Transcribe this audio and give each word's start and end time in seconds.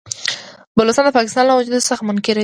بلوڅان 0.77 1.05
د 1.05 1.09
پاکستان 1.19 1.43
له 1.47 1.53
وجود 1.57 1.75
څخه 1.89 2.03
منکر 2.09 2.35
دي. 2.35 2.39